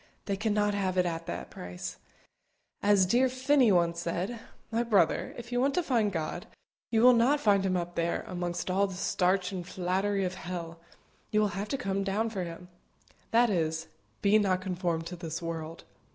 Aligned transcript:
They 0.25 0.35
cannot 0.35 0.73
have 0.73 0.97
it 0.97 1.05
at 1.05 1.27
that 1.27 1.51
price. 1.51 1.97
As 2.81 3.05
dear 3.05 3.29
Finney 3.29 3.71
once 3.71 3.99
said, 3.99 4.39
"My 4.71 4.81
brother, 4.81 5.35
if 5.37 5.51
you 5.51 5.61
want 5.61 5.75
to 5.75 5.83
find 5.83 6.11
God, 6.11 6.47
you 6.89 7.03
will 7.03 7.13
not 7.13 7.39
find 7.39 7.63
Him 7.63 7.77
up 7.77 7.93
there, 7.93 8.23
amongst 8.25 8.71
all 8.71 8.87
the 8.87 8.95
starch 8.95 9.51
and 9.51 9.63
flattery 9.63 10.25
of 10.25 10.33
hell; 10.33 10.79
you 11.29 11.39
will 11.39 11.49
have 11.49 11.67
to 11.69 11.77
come 11.77 12.03
down 12.03 12.31
for 12.31 12.43
Him." 12.45 12.67
That 13.29 13.51
is 13.51 13.83
it 13.83 13.89
"Be 14.23 14.39
not 14.39 14.59
conformed 14.59 15.05
to 15.05 15.15
this 15.15 15.39
world." 15.39 15.83